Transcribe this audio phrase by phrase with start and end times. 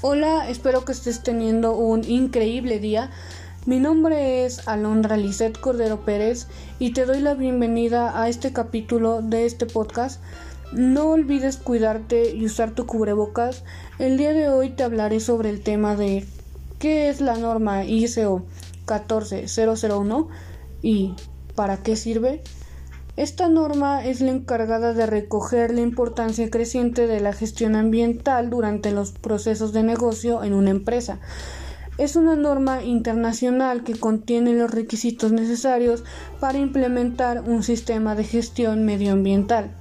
[0.00, 3.10] Hola, espero que estés teniendo un increíble día.
[3.66, 6.48] Mi nombre es Alondra Lisset Cordero Pérez
[6.80, 10.20] y te doy la bienvenida a este capítulo de este podcast.
[10.72, 13.62] No olvides cuidarte y usar tu cubrebocas.
[13.98, 16.26] El día de hoy te hablaré sobre el tema de
[16.80, 18.44] qué es la norma ISO
[18.86, 20.28] 14001
[20.82, 21.14] y
[21.54, 22.42] para qué sirve.
[23.16, 28.90] Esta norma es la encargada de recoger la importancia creciente de la gestión ambiental durante
[28.90, 31.20] los procesos de negocio en una empresa.
[31.98, 36.04] Es una norma internacional que contiene los requisitos necesarios
[36.40, 39.76] para implementar un sistema de gestión medioambiental.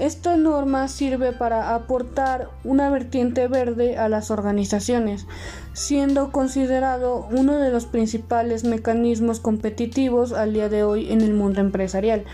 [0.00, 5.26] Esta norma sirve para aportar una vertiente verde a las organizaciones,
[5.74, 11.60] siendo considerado uno de los principales mecanismos competitivos al día de hoy en el mundo
[11.60, 12.24] empresarial,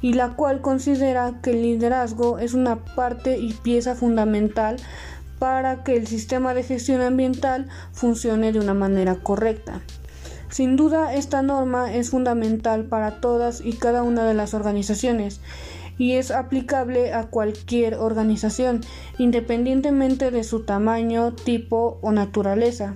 [0.00, 4.78] y la cual considera que el liderazgo es una parte y pieza fundamental
[5.38, 9.82] para que el sistema de gestión ambiental funcione de una manera correcta.
[10.50, 15.40] Sin duda, esta norma es fundamental para todas y cada una de las organizaciones
[15.96, 18.80] y es aplicable a cualquier organización,
[19.18, 22.94] independientemente de su tamaño, tipo o naturaleza.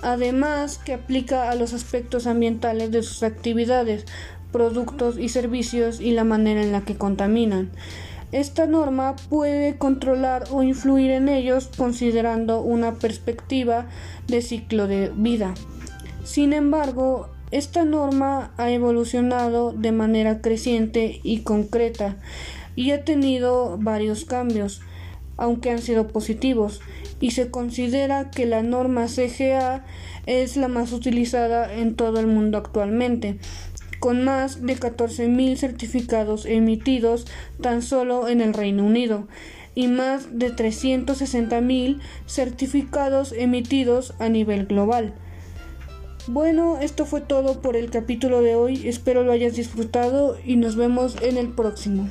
[0.00, 4.06] Además que aplica a los aspectos ambientales de sus actividades,
[4.50, 7.70] productos y servicios y la manera en la que contaminan.
[8.32, 13.86] Esta norma puede controlar o influir en ellos considerando una perspectiva
[14.28, 15.52] de ciclo de vida.
[16.24, 22.16] Sin embargo, esta norma ha evolucionado de manera creciente y concreta
[22.76, 24.82] y ha tenido varios cambios,
[25.36, 26.80] aunque han sido positivos,
[27.18, 29.84] y se considera que la norma CGA
[30.26, 33.38] es la más utilizada en todo el mundo actualmente,
[33.98, 37.26] con más de 14.000 certificados emitidos
[37.60, 39.26] tan solo en el Reino Unido
[39.74, 45.14] y más de 360.000 certificados emitidos a nivel global.
[46.32, 48.86] Bueno, esto fue todo por el capítulo de hoy.
[48.86, 52.08] Espero lo hayas disfrutado y nos vemos en el próximo.